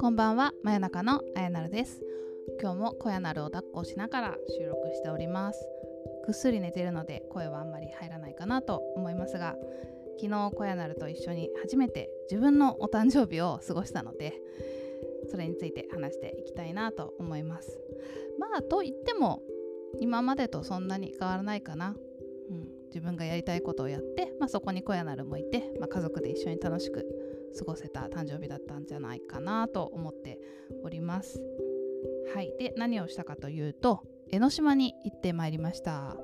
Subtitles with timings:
[0.00, 0.54] こんばんは。
[0.62, 1.20] 真夜中の。
[1.36, 2.00] あやなるです。
[2.62, 5.68] 今日も小やなるを抱っこしながら収録しております。
[6.24, 9.54] ぐっすり寝てるので声はあんまり入らないかなと思いますが
[10.16, 14.32] 昨日小やなると一緒に初めて自分のお誕生日を過ごしたので
[15.30, 17.78] それについて話していきたいなと思います。
[18.38, 19.42] まあと言っても
[20.00, 21.96] 今までとそんなに変わらないかな、
[22.88, 27.06] 自分がやりたいことをやって、まあ、そこに小屋なるもいて、まあ、家族で一緒に楽しく
[27.58, 30.38] 過ごせた誕生日だったんじゃないかなと思って
[30.82, 31.42] おります。
[32.34, 32.52] はい。
[32.58, 36.16] で何をしたかというと江ノ島に行ってまいりました。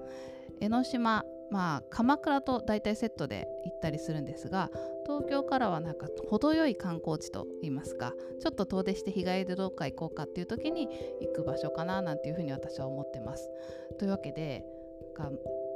[0.61, 4.71] 江ノ島まあ鎌倉と大体セットで行ったりするんですが
[5.07, 10.89] 東京からはなんか程よい観光地といいますかちょっと遠出して日帰りでどっか行こうかっていう時に
[11.21, 13.51] 行く場所かななんていうふうに私は思ってます。
[13.99, 14.65] というわけで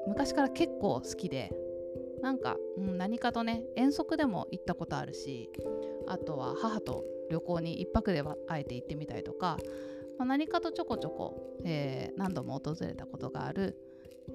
[0.06, 1.52] 昔から結構好きで
[2.22, 5.50] なんか、うん、何かとね遠足でも行ったことあるし
[6.06, 9.58] あとは母と旅行に1泊ではあえて行ってみたりとか、
[10.18, 13.76] まあ、何かとちょこちょこ、えー、何度も訪れたことがある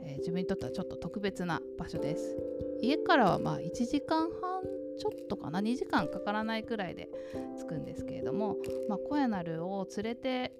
[0.01, 2.37] えー、自分にとってはちょっと特別な場所です。
[2.81, 4.63] 家からはまあ1時間半
[4.99, 7.09] ちょっとかな2時間かからないくらいで
[7.57, 8.57] 着くんですけれども、
[8.89, 10.53] まあ、小屋なるを連れて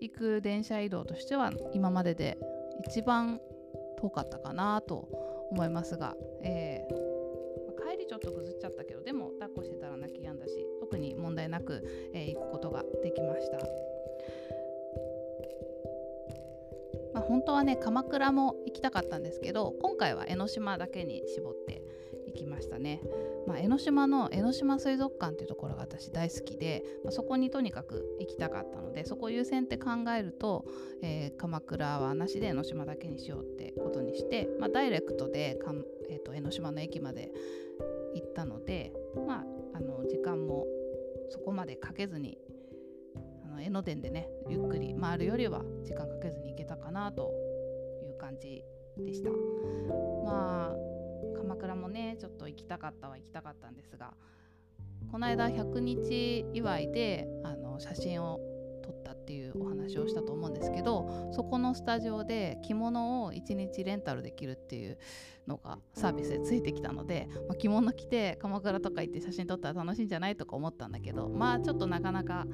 [0.00, 2.38] 行く電車移動としては今までで
[2.86, 3.40] 一番
[4.06, 5.08] 遠かったかなと
[5.50, 11.82] 思いますが、えー、帰りちょっとぐずっちゃったけどでも抱っこしてたら泣き止んだし特に問題なく、
[12.14, 13.58] えー、行くことができました。
[17.14, 21.82] まあ、本当はね鎌倉も行きたかったんですけど今回は江ノ島だけに絞って
[22.36, 23.00] きましたね、
[23.46, 30.64] まあ、江ノ島の江ノ島水族館っていうところが私大好きで、まあ、そこにとにかく行きたかったのでそこ優先って考えると、
[31.02, 37.32] えー、鎌倉はなしで江ノ島だけにしようってことにして、まあ、ダイレクトでかん、えーと、江ノ島の駅まで
[38.14, 38.92] 行ったので、
[39.26, 40.66] まあ、あの時間も
[41.30, 42.38] そこまでかけずに
[43.44, 47.32] あの江ノ電でねゆっくり回るよりは時間かけずに行けたかなと
[48.04, 48.64] いう感じ
[48.98, 49.30] でした。
[50.24, 50.95] まあ
[51.36, 54.14] 鎌倉もねちょっと行きたかったは行きたかったんですが
[55.10, 58.40] この間100日祝いであの写真を
[58.82, 64.98] 撮ったっていうお話をしたと思うんですけどそこのスタジオで着物を1日レンタルできるっていう
[65.46, 72.46] のがサービスでついてきたので、まあ、着物着て鎌倉とか行って写真撮ったら楽しいんじゃないとか思ったんだけどまあちょっとなかなか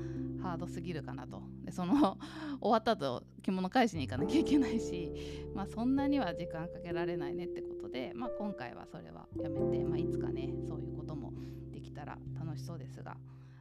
[0.43, 1.43] ハードすぎるかなと。
[1.65, 2.19] でその
[2.61, 5.13] 終わった後着物返しに行かなきゃいけないし、
[5.55, 11.33] まあ、そんなには時間かけられないねってことで、まあ、今回はそれはやめて、まあ、いつかねそういうことも
[11.73, 13.17] できたら楽しそうですが。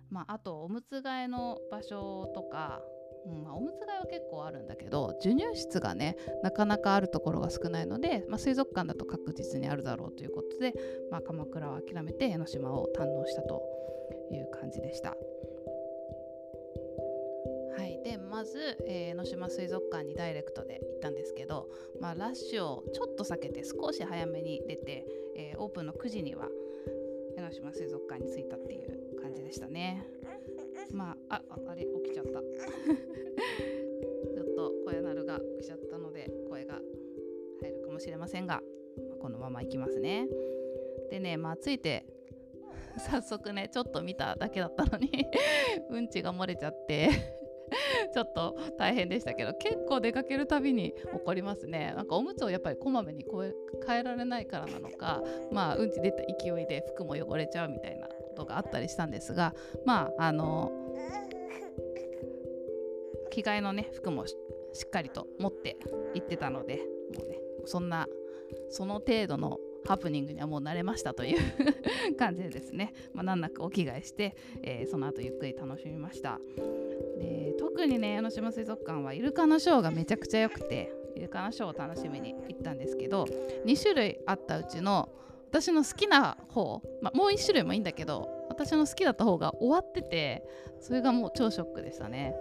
[0.10, 2.82] まあ、あとおむつ替えの場所とか、
[3.26, 10.74] うんまあ、おむつ替えは結構あるんだけど授乳室がねなかなかあるところが少ないので、まあ、水族館だと確実にあるだろうということで、
[11.10, 13.62] まあ、鎌倉は諦めて江ノ島を堪能したと
[14.32, 15.16] いう感じでした。
[18.86, 25.06] えー、江ノ島水族館にダイレクトで行ったんですけど、まあ、ラッシュをちょっと避けて少し早めに出て、
[25.36, 26.48] えー、オープンの9時には
[27.38, 30.06] 江ノ島水族館に着いたっていう感じでしたね。
[30.92, 32.32] まあああれ起きちゃった。
[34.34, 36.80] ちょっと声なるが起きちゃったので声が
[37.62, 38.62] 入るかもしれませんが、
[39.10, 40.28] まあ、このままいきますね。
[41.10, 42.06] でねまあついて
[42.98, 45.10] 早速ねちょっと見ただけだったのに
[45.90, 47.41] うんちが漏れちゃって。
[48.14, 51.94] ちょっと大変でしたけど結構出かけるたびに起こりますね。
[51.96, 53.26] なんかおむつをやっぱりこまめに
[53.88, 59.54] 変えられないからなのかまあうんち出た勢いで服も汚れちゃうみたいなことがあったりしたんですが
[59.86, 60.72] まああの
[63.30, 64.36] 着替えのね服もし
[64.86, 65.78] っかりと持って
[66.14, 66.82] 行ってたので
[67.16, 68.08] もうねそんな
[68.70, 71.40] その程度のハプニングにはもう慣れましたという
[72.18, 76.40] 感じでですね、まあ、難なくお着替えして、えー、その後ゆっくり楽しみました。
[77.20, 83.26] で特にね江ノ島水族館はイルカのショーがめちゃくちゃ良くてイルカのショーを楽しみに行ったんですけど
[83.66, 85.10] 2種類あったうちの
[85.50, 90.44] 私の好きな方、まあ、もう1種類もいいんだけど私の好きだった方が終わってて
[90.80, 92.36] それがもう超ショックでしたね。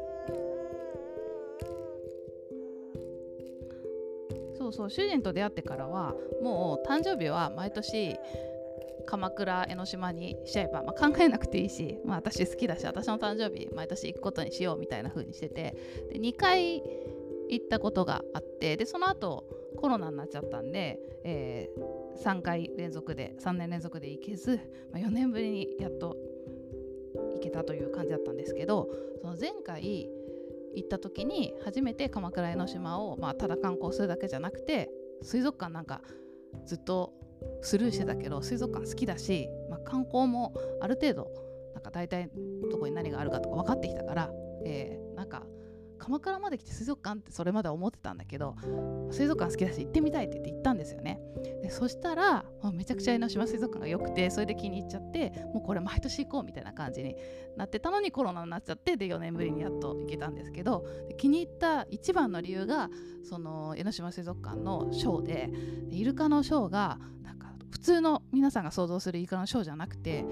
[4.73, 8.17] そうそう主人と出会ってからはもう誕生日は毎年
[9.07, 15.75] 鎌倉江ノ島にしちゃえば、まあ、考えなくていいし、まあ、私好きだし私の誕生日毎年行くことにしようみたいな風にしてて
[16.13, 16.83] で2回
[17.49, 19.45] 行ったことがあってでその後
[19.77, 24.61] コロナになっちゃったんで、えー、3回連続で3年連続で行けず、
[24.93, 26.17] まあ、4年ぶりにやっと
[27.35, 28.89] 行けたという感じだったんですけど
[29.21, 30.09] その前回
[30.75, 34.91] 行った時に初めて鎌倉江ノ島を、まあ、ただ観光するだけじゃなくて
[35.23, 36.01] 水族館なんか
[36.67, 37.13] ずっと
[37.63, 41.31] スルーしてたけど水族館好きだし、まあ、観光もある程度
[41.75, 42.31] なんか大体
[42.71, 44.31] どこに何があるかとか分かってきたから、
[44.65, 45.45] えー、なんか
[46.11, 48.57] 鎌倉まで来て水族館ってそれまで思ってたんだけど
[49.13, 51.21] 水族館好きだし行ってみたいって言って行ったんですよね。
[51.63, 57.15] でそしたら、めちゃくちゃ江ノ島水族館が良くてそれで気に入っちゃってもうこれ毎年行こうみたいな感じに
[57.57, 60.85] なってたのにコロナになっちゃってで4年ぶりにやっと行けたんですけど
[61.17, 62.91] 気に入った一番の理由が
[63.23, 65.51] その江ノ島水族館のショーで
[65.91, 70.25] イルカのショーがなんか普通の皆さんが想像するイルカのショーじゃなくて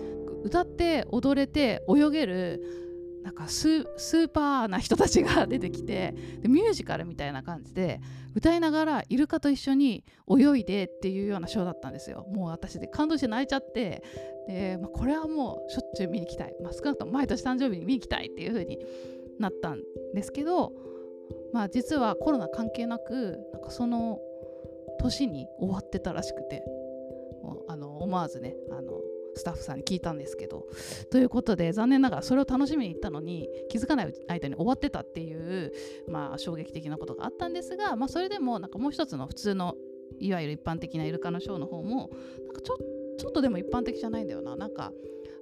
[0.43, 2.88] 歌って踊れて泳げる
[3.23, 8.00] なんかスーパーな人たちが出てきてでミュージカルみたいな感じで
[8.35, 12.26] 歌いながらイルカと一緒に泳いでっていうようなショーだったんですよ。
[12.32, 14.03] もう私で感動して泣いちゃって。
[14.47, 18.79] で、まあ、これはもうしょっちゅう見に行きたい、まあ、少なくとも毎年誕生日に見に行きたいっていう風に
[19.38, 19.82] なったん
[20.15, 20.73] ですけど、
[21.53, 24.19] まあ、実はコロナ関係なくなんかその
[25.00, 26.65] 年に終わってたらしくて
[27.43, 28.56] もうあの思わずね
[29.38, 30.67] スタッフさんに聞いたんですけど
[31.11, 35.73] ということで残念ながらそれを楽しみに行ったのに気づかない間に終わってたっていう、
[36.08, 39.75] まあ、衝撃的なことがあったんですが、まあ、それでもなんかもう一つの普通の
[40.20, 42.11] いわゆる一般的なイルカのショーの方も
[42.46, 42.79] なんかちょ
[43.19, 44.56] ちょっとでも一般的じゃないんだよな。
[44.56, 44.93] なんか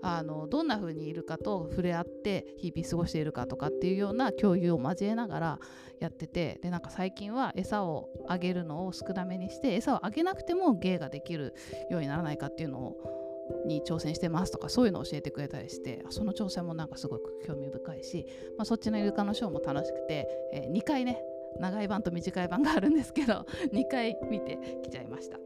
[0.03, 5.59] あのどんな風にいるかと触れ合って日々過ごしているかとかっていうような共有を交えながら
[5.99, 11.55] やっててでなんか最近は餌をあげるのを少なめにして餌をあげなくても芸ができる
[11.91, 13.26] ようにならないかっていうのを
[13.67, 18.27] に挑戦してますとかそういうのを教えてくれたりしてその挑戦もなんかすごく興味深いし、
[18.57, 21.23] まあ、そっちのイルカのショーも楽しくて、えー、2回ね
[21.59, 25.39] 長い版と短い版があるんですけど 2回見てきちゃいました。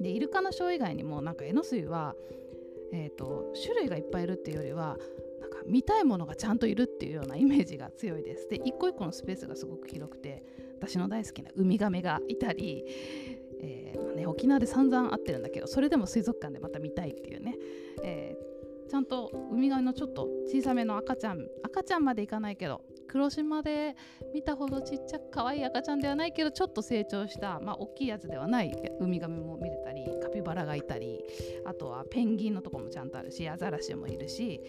[0.00, 2.14] でイルカのショー以外にもなんかエノスイは、
[2.92, 4.98] えーと、種類がいっぱいいるっていうよりは
[5.40, 8.48] なんか見たいものがちゃんといるっていうようなイメージが強いです。
[8.48, 10.42] で一個一個のスペースがすごく広くて
[10.78, 12.84] 私の大好きなウミガメがいたり
[13.64, 17.56] えーまあね、沖縄で散々会ってるんだけどそれでも水族館でまた見たいっていうね、
[18.02, 23.94] えー、ちゃんとウミガメのちょっと小さめの赤ちゃん赤ちゃんまでいかないけど黒島で
[24.34, 31.20] 見たほどちっちゃく可愛い赤ちゃんではないけどちょっと成長した、まあ、大きいやつではないウミガメも見れたりカピバラがいたり
[31.64, 34.60] あとはペンギンのとこもちゃんとあるしアザラシもいるし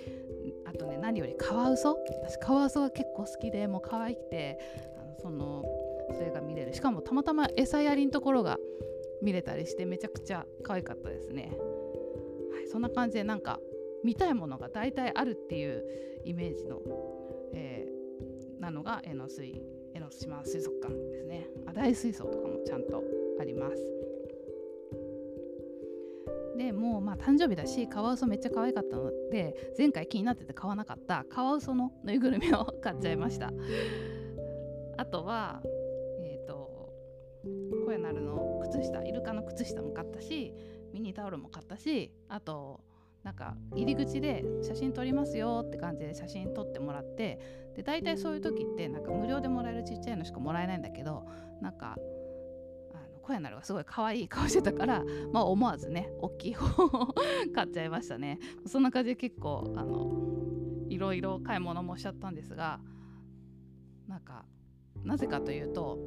[0.65, 1.98] あとね何よりカワウソ。
[2.24, 4.59] 私カワウソが結構好きでもう可愛くて
[5.00, 5.63] あのその
[6.13, 6.74] それが見れる。
[6.74, 8.59] しかもたまたま餌やりのところが
[9.25, 11.51] 見れたりしてめちゃくちゃ可愛かったですね、
[12.54, 13.60] はい、そんな感じでなんか
[14.04, 15.83] 見たいものが大体あるっていう
[16.24, 16.80] イメージの、
[17.56, 19.62] えー、なのが江ノ水
[19.95, 21.48] 江ノ島水族館ですね。
[21.66, 23.01] あ大水槽とかもちゃんと
[23.39, 23.75] あります。
[26.57, 33.51] でもうまあ誕生日だしカワウソめっちゃ可愛かったので前回気になってて買わなかったカワウソのぬいぐるみを買っちゃいました。
[34.98, 35.62] あとは
[37.85, 40.53] 小屋なるの靴下イルカの靴下も買ったし
[40.93, 42.81] ミニタオルも買ったしあと
[43.23, 47.39] なんか入り口で写真撮りますよって感じで写真撮ってもらって
[47.75, 51.25] で大体そういう時ってなんか無料でもらえるちっちゃいのしかもらえないんだけど
[51.59, 51.97] なんか
[52.93, 55.03] あの小屋なるがすごい可愛い顔してたから、
[55.33, 57.15] まあ、思わずね大きい方を
[57.53, 58.39] 買っちゃいましたね。
[58.67, 60.11] そんな感じで結構あの
[60.89, 62.79] いろいろ買い物もしちゃったんですが
[64.07, 64.45] なんか
[65.03, 65.97] なぜかというと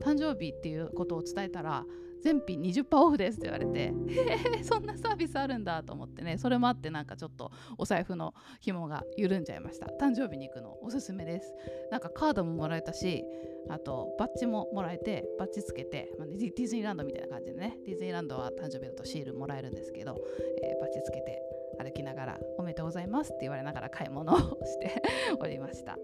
[0.00, 1.84] 誕生日っていうことを伝えたら
[2.22, 9.86] 全品20%オフですって言われてへえそんなサービスあるんだと思ってねそれもあってなんかちょっとお財布の紐が緩んじゃいました。
[10.00, 11.54] 誕生日に行くのおすすめです。
[11.90, 13.24] なんかカードももらえたし
[13.68, 20.16] あとバッジももらえてバッジつけて、まあ、ディズニーランドみたいな感じでねディズニーランドは誕生日だとシールもらえるんですけど、
[20.62, 21.40] えー、バッジつけて
[21.78, 25.02] 歩きながらおめでとうございますって言われながら買い物をして
[25.38, 25.96] おりました。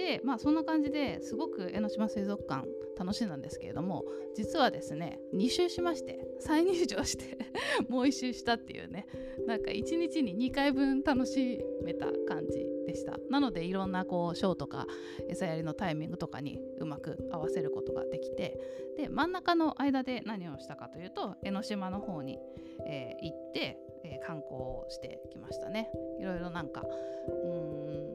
[0.00, 2.66] でまあそんな感じですごく江ノ島水族館
[2.98, 7.36] 楽しんだんですけれども実はですね2周しまして再入場して
[7.90, 9.06] もう1周したっていうね
[9.46, 13.18] なんか1日に2回分楽しめた感じでした。
[13.28, 14.86] なのでいろんなこうショーとか
[15.28, 18.58] 餌やりのタイミングとかにうまく合わせることができて
[18.96, 22.38] で真ん中の間で何をしたかというと江ノ島の方に、
[22.86, 25.90] えー、行って、えー、観光してきましたね。
[26.18, 26.84] いろいろなんか
[27.28, 28.09] うん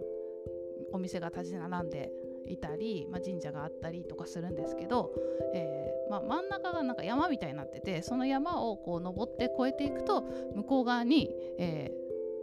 [0.96, 2.12] お店が立ち並んで
[2.48, 5.12] いたり、まあ、神社があったりとかするんですけど、
[5.54, 10.22] えー、まあ、真ん中がなんか山みたいになっててその山をこう登って越えていくと
[10.56, 11.92] 向こう側に、え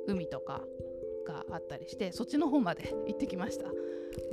[0.08, 0.62] ー、海とか
[1.26, 3.66] があったりしてそっちの方まで行ってきました。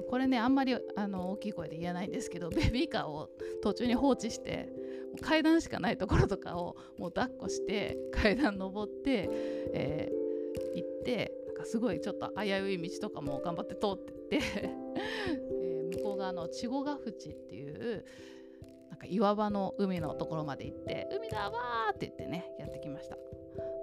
[0.10, 3.30] これねあんまりあの大きい声で言えないんですけどベビーカーを
[3.62, 4.68] 途中に放置して
[5.22, 9.30] 階段しかないところとかをもう抱っこして階段登って、
[9.74, 14.40] えー、行ってかすごいちょっと危うい道とかも頑張って通ってって。
[15.62, 18.06] え、向こう側の稚児ヶ淵っていう
[18.90, 23.16] なんか岩場の海のところまで行って海だわって言ってねやってきました、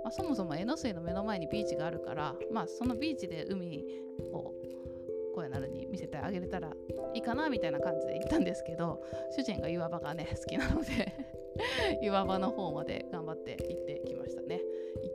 [0.04, 3.84] まあ、そもそも江ノ水の目の前にビーチがあるからまあそのビーチで海
[4.32, 4.52] を
[5.34, 6.72] 声なるに見せてあげれたら
[7.14, 9.02] いいかなみたいな感じで行ったんですけど
[9.36, 11.14] 主人が岩場がね好きなので
[12.02, 14.02] 岩場の方まで頑張って行って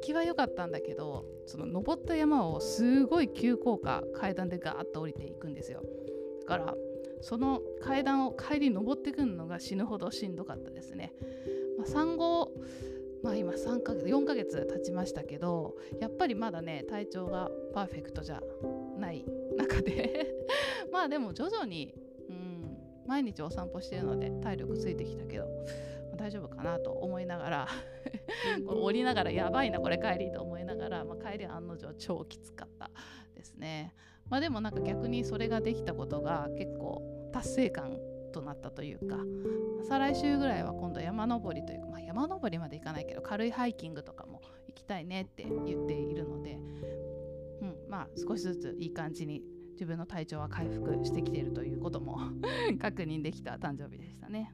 [0.02, 5.82] きは良かったんだけどその登った山をすごい急降下階段でガーッと降りていくんですよ。
[6.42, 6.76] だから
[7.22, 11.14] その階段を帰り登ってくるのが死ぬほどしんどかったですね、
[11.78, 12.52] まあ、産後
[13.24, 18.42] まあ今3ヶ月4ヶ月経ちましたけどやっぱりまだね体調がパーフェクトじゃ
[18.98, 20.36] ない中で。
[20.92, 21.94] まあでも徐々に、
[22.30, 25.46] うん、毎日お散歩してるので体力ついてきたけど。
[26.16, 27.68] 大丈夫かなと思いながら
[28.68, 32.92] 降りながらやばいなこれ帰りと思いながら、まあ、帰り案の定超きつかった
[33.36, 33.94] ですね。
[34.30, 37.98] まあ、でもなんか逆にそれができたことが結構達成感
[38.32, 39.18] となったというか
[39.84, 46.54] 再来週ぐらいは今度山登りというか、まあ、山登りまで行かないけど軽いハイキングとかも行きたいねって言っているので、
[47.62, 52.20] うん、まあ少しずついい感じに自分の体調は回復してきているということも
[52.80, 54.54] 確認できた誕生日でしたね。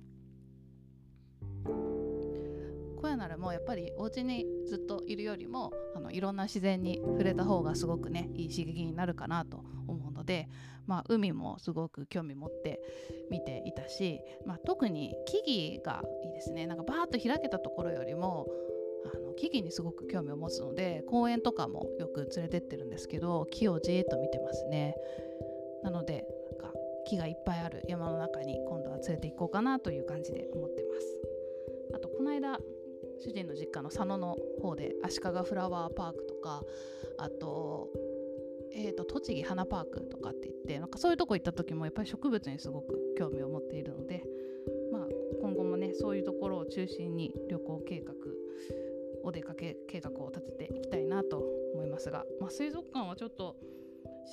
[2.98, 10.50] 小屋ならもうやっぱりお家にずっといるよりもあのいろんな自然に触れた方がすごくねいい刺激になるかなと思うので、
[10.86, 12.82] まあ、海もすごく興味持って
[13.30, 16.68] 見ていたし、まあ、特に木々がいいですね。
[16.68, 18.48] なんかバーッと開けたところよりも
[19.14, 24.96] あの木々にすごく興味を持つので公園とかもよく連れてってるんですけど木をじーっと見てますね。
[25.84, 31.22] なのでなんか木がいっぱいある山の中に今度は連れて行こうかなという感じで思ってます。
[31.94, 32.60] あとこの間
[33.20, 36.64] 主人の実家の佐野の方で足利フラワーパークとか
[37.18, 37.90] あと,、
[38.74, 44.24] えーと、栃木花パークとかって言ってなんかそういうとこ行った時もやっぱり植物にすごく興味を持っているので、
[44.92, 45.02] まあ、
[45.42, 48.14] 今後もねそういうところを中心に旅行計画
[49.24, 51.44] お出かけ計画を立てていきたいなと
[51.74, 53.58] 思いますが、まあ、水族館はちょっと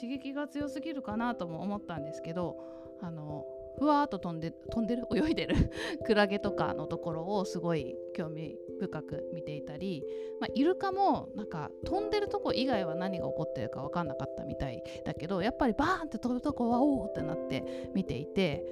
[0.01, 2.57] 刺激が強すぎるかなとも思ったんですけど
[3.01, 3.45] あの
[3.79, 5.07] ふわーっと飛んで飛んでる？
[5.15, 5.71] 泳いでる？
[6.07, 10.05] クラゲとかのところをすごい興味深く見ていたり、
[10.41, 18.65] まあ、イルカもなんか飛んでるとこ以外は何が起こってるか分かんなかったみたいだけどやっぱりバーンって飛ぶとこはおおってなって見ていて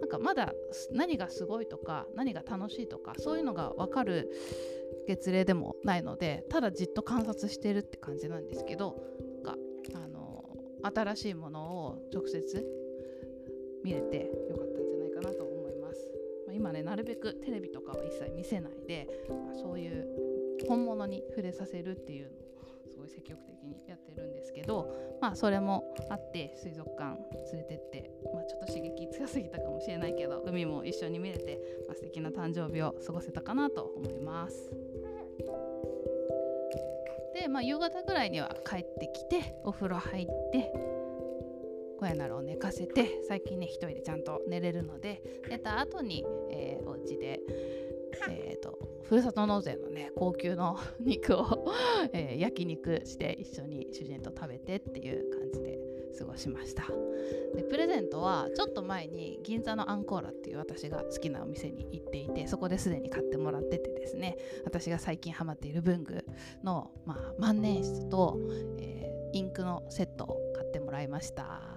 [0.00, 0.52] なんかまだ
[0.90, 4.30] 何がすごいとか何が楽しいとかそういうのが分かる
[5.06, 8.96] 月齢でもないのでただじっと観察してるって感じなんですけど
[9.44, 9.56] なんか
[9.94, 10.44] あの
[10.82, 12.81] 新しいものを直接
[13.84, 16.08] 見れてよかったんじゃないかなと思います、
[16.46, 20.06] まあ、今ねなるべくテレビとかは一切見せないで、まあ、そういう
[20.68, 22.32] 本物に触れさせるっていうのを
[22.90, 27.16] すごい積極的にやってるんですけどまあそれもあって水族館
[27.52, 34.70] 連れてって、まあ、ちょっと刺激強すぎたかもしれないけど海も一緒に見れて、まあ、素敵な誕生日を過ごせたかなと思います。
[37.34, 40.72] で、まあ、夕方ぐらいには帰ってきてお風呂入って
[42.02, 47.40] 親なるを寝かせて最近ね一人でちゃんと寝れるので寝た後に、えー、お家で、
[48.28, 51.66] えーと、ふるさと納税のね高級の肉を
[52.12, 55.78] えー、焼肉して一緒に主人と食べてっていう感じで
[56.18, 56.84] 過ごしました。
[57.54, 66.24] でプレゼントはちょっと前に銀座のアンコーラっていう私が好きなお店に行っていてそこですでに買ってもらっててですね私が最近ハマっている文具
[66.62, 68.38] の、まあ、万年筆と、
[68.78, 71.71] えー、インクのセットを買ってもらいました。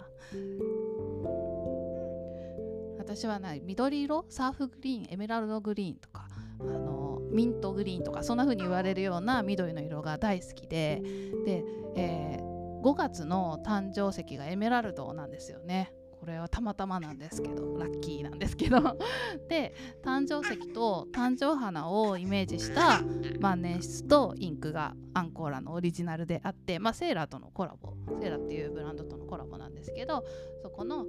[2.98, 4.25] 私はない緑色？
[4.29, 6.27] サーフグリーンエメラルドグリーンとか
[6.60, 11.01] あのミントグリーンとかそんな風に言われるような緑の色が大好きで
[11.46, 11.63] で、
[11.96, 15.94] えー、5月の誕生石がエメラルドなんですよね。
[16.25, 18.98] これはたまたまなんですけどラッキーなんですけど。
[19.48, 23.01] で誕生石と誕生花をイメージした
[23.39, 30.24] 万年筆とインクがアンコーラのオリジナルであって、まあ、セーラーとのコラボセーラーっていうブランドとのコラボなんですけど
[30.63, 31.05] そこのあの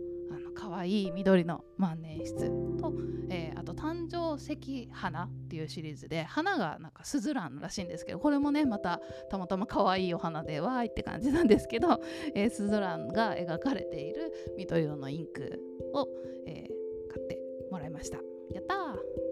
[0.68, 2.48] 可愛い緑の万年筆
[2.80, 2.92] と、
[3.30, 12.00] えー、あと誕生石花っていうシリーズで花がなんかスズランらしいんですけどこれもねまたたまたま可愛いお花でわーいって感じなんですけど、
[12.34, 15.60] えー、スズランが描かれている緑色のインク
[15.94, 16.08] を、
[16.48, 17.38] えー、買って
[17.70, 18.16] もらいました。
[18.52, 19.25] やったー！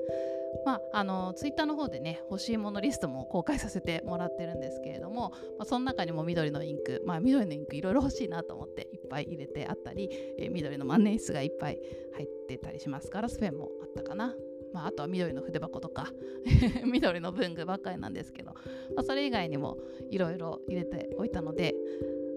[0.65, 11.79] まあ、あのツイッターの方でね欲しいものリストも公開させてもらってるんですけれども、まあ、その中にも緑のインク、まあ、緑のインクいろいろ欲しいなと思っていっぱい入れてあったり、えー、緑の万年筆がいっぱい
[12.15, 14.35] 入ってたりしますガラスペンもあったかな。
[14.73, 16.13] まあ、あとは緑の筆箱とか
[16.85, 18.57] 緑の文具ばっかりなんですけど、ま
[18.97, 19.79] あ、それ以外にも
[20.11, 21.77] いろいろ入れておいたので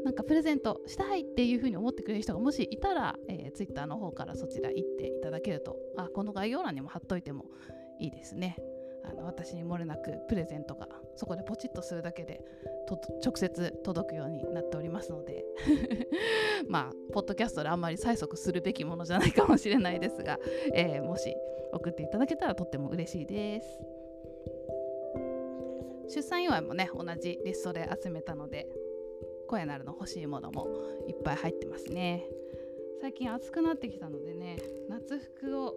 [0.03, 7.45] なんかプレゼントしたいっていうふうに思ってくれる人がもしいたら、えー、Twitter の方からそちら行っていただけるとあこの概要欄にも貼っといても
[7.99, 8.57] いいですね。
[9.03, 12.41] あの私に漏れなくプレゼントがそこでポチッとするだけで
[13.23, 15.45] 直接届くようになっておりますので。
[16.67, 20.39] まあポッドキャストであんまり催促するべきものじゃないかもしれないですが、
[20.73, 21.33] えー、もし
[21.73, 23.79] 送っていただけたらとっても嬉しいです。
[26.09, 28.67] 出産祝いもね同じリストで集めたので
[29.47, 30.67] 声なるの欲しいものも
[31.07, 32.25] いっぱい入ってますね。
[32.99, 34.57] 最近暑くなってきたのでね
[34.89, 35.75] 夏服を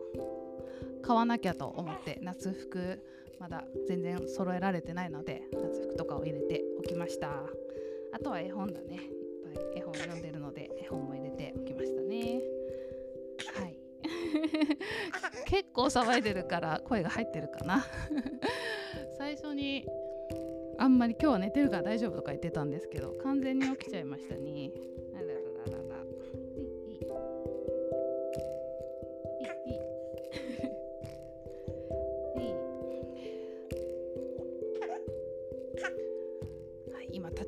[1.02, 3.02] 買わなきゃと思って夏服
[3.38, 7.30] まだ全然揃えられてないので夏服とかを入れておきました。
[8.12, 8.96] あとは絵本だね。
[8.96, 9.02] いっ
[9.72, 12.40] ぱい絵本読んでるので絵本も入れておきましたね。
[13.54, 13.76] はい。
[15.46, 17.84] 結構騒いでるから声が入ってるかな。
[19.16, 19.86] 最初に
[20.78, 24.70] あんまり今日は寝てるから大丈夫とか言ってたんですけど完全に起きちゃいましたね。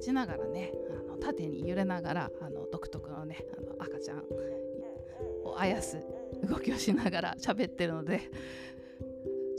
[0.03, 4.19] 立ちながらねあの縦に揺れながらあの独特のねあの赤ちゃん
[5.45, 5.97] をあやす
[6.43, 8.21] 動きをしながら喋ってるので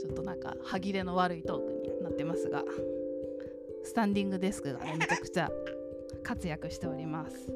[0.00, 2.62] ちょっとなんか歯切れの悪いトークになってますが
[3.84, 5.50] スタンディングデスクがねめちゃくちゃ
[6.22, 7.50] 活躍しております。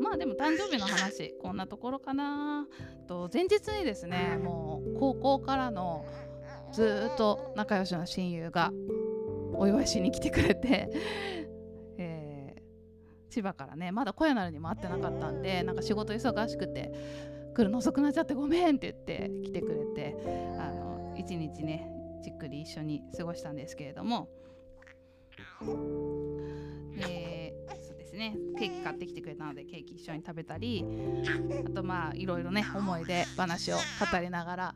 [0.00, 2.66] まあでも誕生日の話こんなところかな。
[3.06, 6.06] と前日にですねもう高校からの
[6.72, 8.72] ずっと仲良しの親友が
[9.54, 10.88] お祝いしに来てくれて、
[13.30, 16.92] 千葉からねまだ小屋なるにも会ってなかったんでなんか仕事忙しくて
[17.54, 20.16] 来るの遅くなっちゃってごめんって言って来てくれて
[20.58, 21.90] あの一日ね
[22.22, 24.28] じっくり一緒に過ごしたんですけれども。
[26.96, 30.84] でそうですねケーキ買ってきてくれたのでケーキ一緒に食べたり
[31.66, 34.74] あとまあいろいろね思い出話を語りながら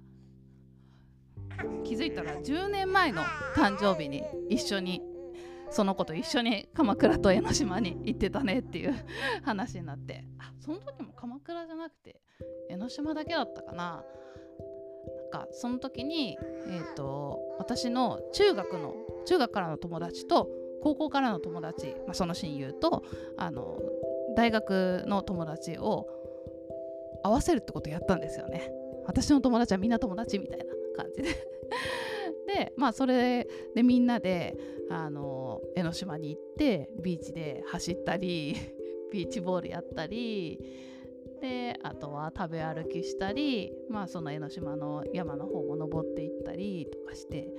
[1.85, 3.23] 気づいたら10年前の
[3.55, 5.03] 誕生日に一緒に
[5.75, 8.95] その子と一緒に鎌倉と江ノ島に行ってたねっていう
[9.43, 12.21] 話になってあその時も鎌倉じゃなくて
[12.71, 14.05] 江ノ島だけだったかな。
[15.33, 18.95] なんかその時に、えーと私の中学の
[19.27, 20.49] 中学からの友達と
[20.83, 23.05] 高校からの友達、まあ、その親友と
[23.37, 23.79] あの
[24.37, 26.07] 大学の友達を
[27.23, 28.71] 合わせるってことやったんですよね。
[29.07, 30.65] 私の友達はみんな友達みたいな
[30.97, 31.29] 感じで。
[32.47, 34.57] でまあそれでみんなで
[34.91, 38.55] あの江ノ島に行ってビーチで走ったり
[39.13, 40.59] ビーチボールやったり
[41.41, 47.53] であとは食べ歩きしたりまあその江ノ島の山の方も登っていったりとかして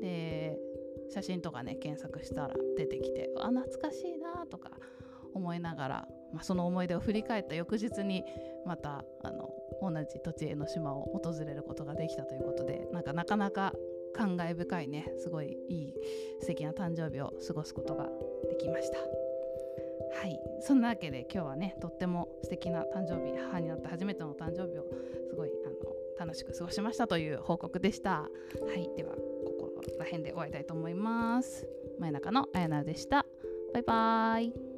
[0.00, 0.58] で
[1.10, 4.70] 写真とかね検索したら出てきてあ懐かしいなとか
[5.34, 8.24] 思いながら、まあ、その思い出を振り返った翌日に
[8.64, 9.50] またあの
[9.82, 13.72] 同じ土地江ノ島を訪れることができたということでなんかなかなか
[14.14, 15.94] 感慨深いねすごいいい
[16.40, 18.08] 素敵な誕生日を過ごすことが
[18.48, 24.84] できましたはいそんなわけで今日はねとっても素敵な誕生日母になって初めての誕生日を
[25.28, 28.28] すごいあの楽しく過ごしましたという報告でしたは
[28.76, 29.14] いでは
[30.00, 31.66] ら辺で終わりたいと思います。
[31.98, 33.26] 前中のあやなでした。
[33.72, 34.69] バイバーイ。